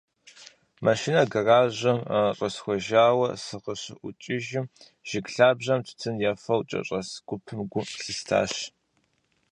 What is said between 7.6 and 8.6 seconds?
гу ялъыстащ.